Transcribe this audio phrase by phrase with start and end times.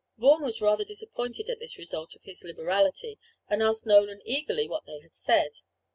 [0.17, 4.83] Vaughan was rather disappointed at this result of his liberality, and asked Nolan eagerly what
[4.87, 5.59] they said.